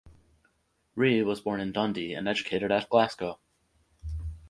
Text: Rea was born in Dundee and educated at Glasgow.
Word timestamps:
Rea 0.95 1.21
was 1.21 1.41
born 1.41 1.59
in 1.61 1.71
Dundee 1.71 2.15
and 2.15 2.27
educated 2.27 2.71
at 2.71 2.89
Glasgow. 2.89 3.39